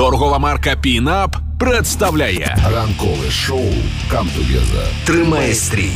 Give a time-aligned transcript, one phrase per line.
[0.00, 3.72] Торгова марка Пінап представляє Ранкове шоу
[4.10, 4.86] «Come Together».
[5.04, 5.92] Тримає стрій.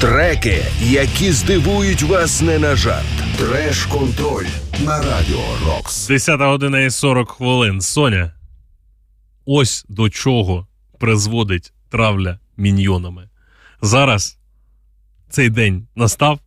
[0.00, 3.06] Треки, які здивують вас не на жарт.
[3.38, 4.46] Треш-контроль
[4.84, 6.08] на Радіо Рокс.
[6.08, 7.80] 10 година і 40 хвилин.
[7.80, 8.32] Соня.
[9.46, 10.66] Ось до чого
[10.98, 13.28] призводить травля міньйонами.
[13.82, 14.38] Зараз
[15.30, 16.38] цей день настав,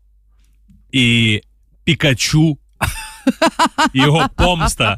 [0.91, 1.41] і
[1.83, 2.57] Пікачу,
[3.93, 4.97] його помста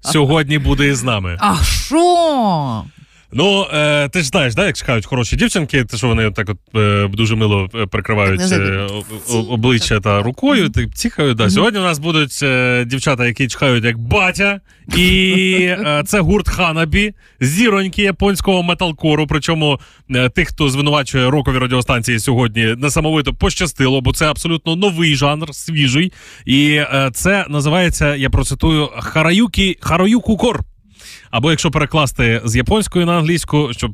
[0.00, 1.38] сьогодні буде із нами.
[1.40, 2.84] А що?
[3.32, 6.58] Ну, е, ти ж знаєш, да, як чекають хороші дівчинки, те, що вони так от
[6.76, 8.86] е, дуже мило е, прикривають е,
[9.30, 11.36] о- обличчя та рукою, так ціхають.
[11.36, 11.50] Да.
[11.50, 14.60] Сьогодні у нас будуть е, дівчата, які чекають як батя,
[14.96, 19.26] і е, це гурт Ханабі, зіроньки японського металкору.
[19.26, 25.54] Причому е, тих, хто звинувачує рокові радіостанції сьогодні, несамовито пощастило, бо це абсолютно новий жанр,
[25.54, 26.12] свіжий.
[26.44, 30.60] І е, це називається, я процитую, Хараюкі Harajuku Core.
[31.30, 33.92] Або якщо перекласти з японської на англійську, щоб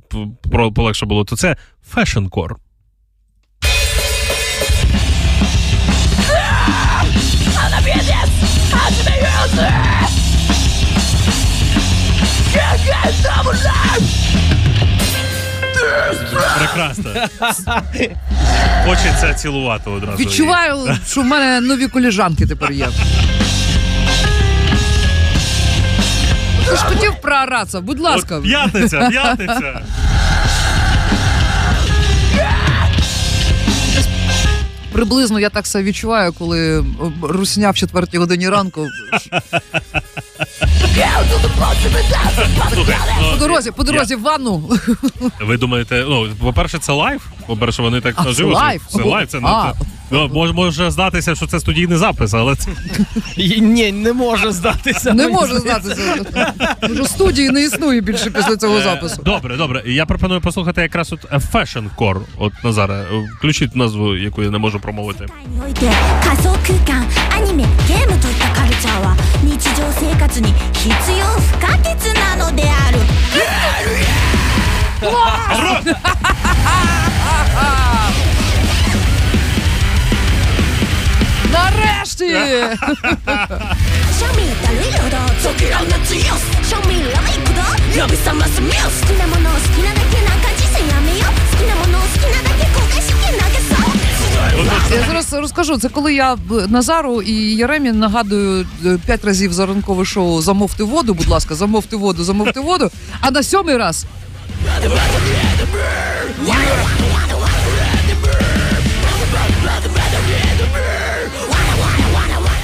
[0.74, 1.56] полегше було, то це
[1.94, 2.54] fashion-core.
[16.58, 17.10] Прекрасно.
[18.84, 20.16] Хочеться цілувати одразу.
[20.18, 22.88] Відчуваю, що в мене нові коліжанки тепер є.
[26.72, 28.36] Ти ж хотів прооратися, будь ласка.
[28.36, 29.82] От п'ятниця, п'ятниця.
[34.92, 36.84] Приблизно я так себе відчуваю, коли
[37.22, 38.86] русня в четвертій годині ранку.
[42.74, 44.70] Слухай, ну, По дорозі, по дорозі в ванну.
[45.40, 47.26] Ви думаєте, ну, по-перше, це live.
[47.46, 48.52] По-перше, вони так А, це наживо.
[48.52, 48.82] live?
[48.88, 49.72] Це live, це не А.
[49.78, 52.71] це- ну, може, може здатися, що це студійний запис, але це
[53.37, 55.13] І Ні, не може здатися.
[55.13, 55.95] Не мені можу здається.
[55.95, 56.53] знати.
[56.83, 59.21] Вже студії не існує більше після цього запису.
[59.25, 59.83] добре, добре.
[59.85, 62.21] Я пропоную послухати якраз от е, Fashion Core.
[62.37, 65.25] От Назара, е, включіть назву, яку я не можу промовити.
[65.25, 65.87] において
[66.23, 72.70] 仮想空間アニメゲームといったカルチャーは日常生活に必要不可欠なのである
[94.94, 95.78] Я зараз розкажу.
[95.78, 96.36] Це коли я
[96.68, 101.96] Назару і Єремі нагадую е, п'ять разів за ранкове шоу замовте воду, будь ласка, замовте
[101.96, 102.90] воду, замовте воду.
[103.20, 104.06] А на сьомий раз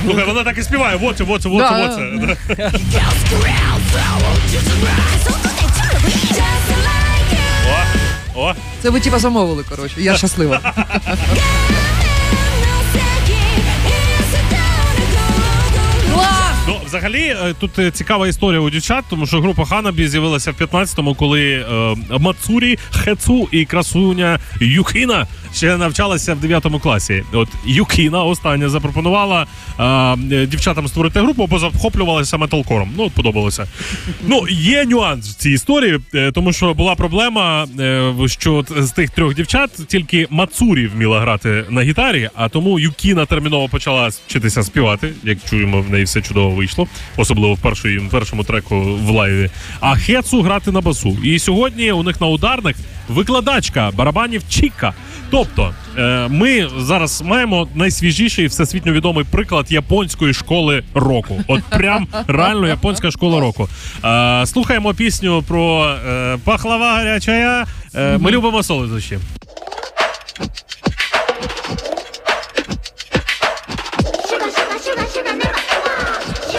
[0.08, 0.96] Слухай, вона так і співає.
[0.96, 1.86] Воце, воце, воце, Да.
[1.86, 2.36] воце.
[8.34, 8.54] О, о.
[8.82, 9.94] Це ви типа замовили, коротше.
[9.98, 10.74] Я щаслива.
[16.68, 20.54] Ну, взагалі, е, тут е, цікава історія у дівчат, тому що група Ханабі з'явилася в
[20.54, 27.24] 15-му, коли е, Мацурі, Хецу і красуня Юхіна ще навчалася в 9 класі.
[27.32, 29.46] От Юкіна остання запропонувала
[29.80, 32.90] е, дівчатам створити групу, бо захоплювалася металкором.
[32.96, 33.66] Ну, от подобалося.
[34.26, 39.10] Ну, є нюанс в цій історії, е, тому що була проблема, е, що з тих
[39.10, 45.12] трьох дівчат тільки Мацурі вміла грати на гітарі, а тому Юкіна терміново почала вчитися співати.
[45.24, 49.50] Як чуємо, в неї все чудово вийшло, особливо в першої- в першому треку в лайві.
[49.80, 51.16] А Хецу грати на басу.
[51.24, 52.76] І сьогодні у них на ударних
[53.08, 54.94] викладачка барабанів Чіка.
[55.30, 61.40] Тобто, е, ми зараз маємо найсвіжіший всесвітньо відомий приклад японської школи року.
[61.46, 63.68] От прям реально японська школа року.
[64.04, 67.66] Е, слухаємо пісню про е, пахлава гарячая.
[67.94, 69.18] Е, ми любимо солодощі.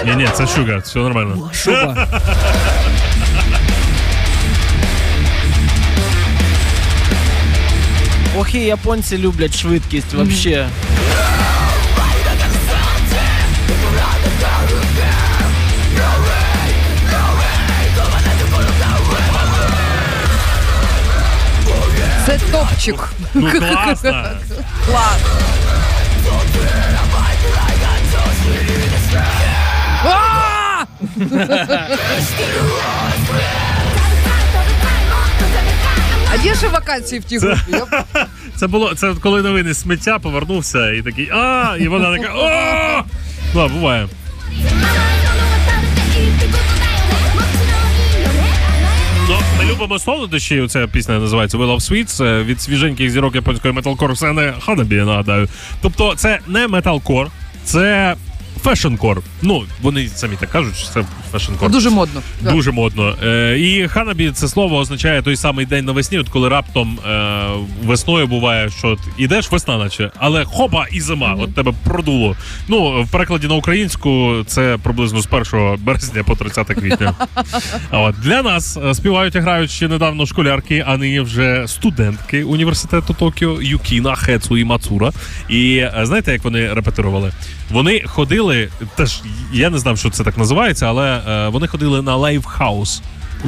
[0.06, 1.50] Ні, ні, це шуга, все нормально.
[1.54, 2.08] Шуба.
[8.49, 10.69] Ох, і японці люблять швидкість вообще.
[22.27, 23.09] Це топчик.
[23.35, 24.25] Ну класно.
[24.87, 25.19] Клас.
[30.05, 30.85] А!
[36.33, 37.61] А є ще вакансії в тій групі?
[37.69, 38.27] Я-
[38.60, 43.04] Це було це коли новини сміття повернувся і такий а, і вона така о!
[43.56, 44.08] Ну, буває.
[49.30, 50.68] Ну, Ми любимо солодощі.
[50.68, 55.06] Ця пісня називається «We Love Sweets» е, від свіженьких зірок японської металкор сцени Ханабі, я
[55.06, 55.48] нагадаю.
[55.82, 57.28] Тобто, це не металкор,
[57.64, 58.16] це
[58.64, 59.18] fashion-core.
[59.42, 61.04] Ну, вони самі так кажуть, що це
[61.34, 61.70] fashion-core.
[61.70, 62.22] Дуже модно.
[62.42, 62.52] Да.
[62.52, 63.16] Дуже модно.
[63.24, 67.46] Е, і ханабі це слово означає той самий день навесні, от коли раптом е,
[67.84, 71.36] весною буває, що от ідеш весна, наче, але хопа і зима.
[71.40, 72.36] От тебе продуло.
[72.68, 77.14] Ну, в перекладі на українську це приблизно з 1 березня по 30 квітня.
[77.92, 82.44] А от для нас е, співають і грають ще недавно школярки, а нині вже студентки
[82.44, 85.12] університету Токіо Юкіна, Хецу і Мацура.
[85.50, 87.32] І е, знаєте, як вони репетирували?
[87.72, 89.22] Вони ходили, теж
[89.54, 93.02] я не знав, що це так називається, але е, вони ходили на live house.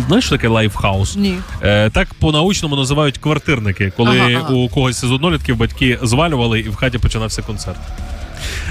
[0.07, 1.15] Знаєш, що таке live house?
[1.15, 1.35] Ні.
[1.63, 4.53] Е, так по-научному називають квартирники, коли Ага, ага.
[4.53, 7.77] у когось із однолітків батьки звалювали і в хаті починався концерт.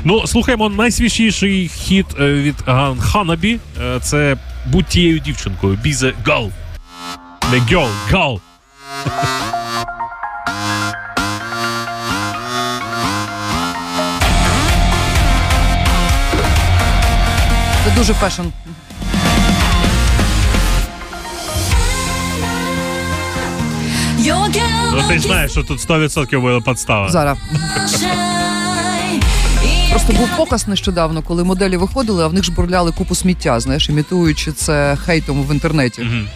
[0.05, 3.59] Ну, слухаємо найсвіжіший хіт е, від Ган Ханабі.
[3.83, 4.37] Е, Це
[4.67, 5.79] будь тією дівчинкою.
[5.85, 6.51] Be the gal.
[7.53, 8.41] Не girl, gal.
[17.85, 18.43] Це дуже fashion.
[24.93, 27.09] Ну ти ж знаєш, що тут 100% була підстава.
[27.09, 27.39] Зараз.
[29.91, 33.89] Просто був показ нещодавно, коли моделі виходили, а в них ж бурляли купу сміття, знаєш,
[33.89, 36.03] імітуючи це хейтом в інтернеті.
[36.03, 36.29] Мгм.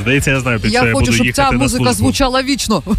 [0.00, 2.82] Здається, я знаю, під що Я я хочу, щоб ця музика звучала вічно.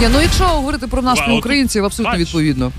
[0.00, 2.72] Ні, ну якщо говорити про нас, про українців, абсолютно відповідно.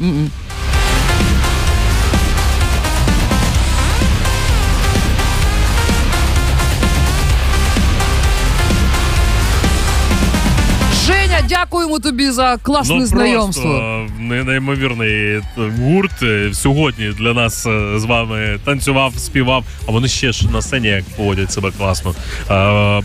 [11.74, 14.08] Дякуємо тобі за класне ну, знайомство.
[14.20, 20.32] Не- неймовірний гурт е, сьогодні для нас е, з вами танцював, співав, а вони ще
[20.32, 22.16] ж на сцені як поводять себе класно.
[22.50, 22.54] Е,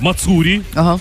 [0.01, 0.99] Мацурі, Ага.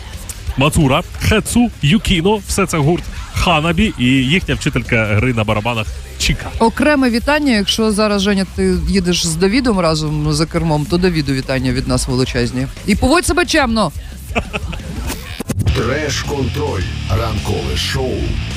[0.58, 3.04] Мацура, Хецу, Юкіно, все це гурт
[3.34, 5.88] Ханабі і їхня вчителька гри на барабанах
[6.20, 6.50] Чіка.
[6.60, 7.52] Окреме вітання.
[7.52, 12.08] Якщо зараз Женя, ти їдеш з Давідом разом за кермом, то Давіду вітання від нас
[12.08, 12.68] величезні.
[12.86, 13.92] І поводь себе чемно.
[15.78, 16.84] Треш-контроль.
[17.10, 18.14] Ранкове шоу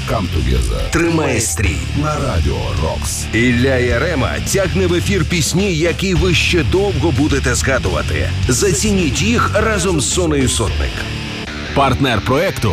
[0.08, 0.80] Камтугеза.
[0.90, 1.76] Тримає стрій.
[2.02, 3.24] на Радіо Рокс.
[3.32, 8.30] Ілля Ярема тягне в ефір пісні, які ви ще довго будете згадувати.
[8.48, 10.92] Зацініть їх разом з Сонею Сотник.
[11.74, 12.72] Партнер проекту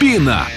[0.00, 0.48] Пінап.